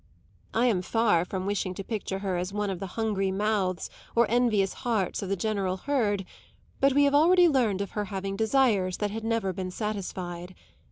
I 0.55 0.65
am 0.65 0.81
far 0.81 1.23
from 1.25 1.45
wishing 1.45 1.75
to 1.75 1.83
picture 1.83 2.17
her 2.25 2.35
as 2.35 2.51
one 2.51 2.71
of 2.71 2.79
the 2.79 2.87
hungry 2.97 3.29
mouths 3.31 3.87
or 4.15 4.25
envious 4.31 4.73
hearts 4.81 5.21
of 5.21 5.29
the 5.29 5.35
general 5.35 5.77
herd, 5.77 6.25
but 6.79 6.93
we 6.93 7.03
have 7.03 7.13
already 7.13 7.47
learned 7.47 7.81
of 7.81 7.91
her 7.91 8.05
having 8.05 8.35
desires 8.35 8.97
that 8.97 9.11
had 9.11 9.23
never 9.23 9.53
been 9.53 9.69
satisfied. 9.69 10.55